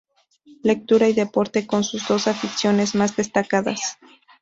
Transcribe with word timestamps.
Lectura 0.63 1.07
y 1.09 1.13
deporte 1.13 1.67
son 1.69 1.83
sus 1.83 2.07
dos 2.07 2.27
aficiones 2.27 2.95
más 2.95 3.15
destacadas. 3.15 3.99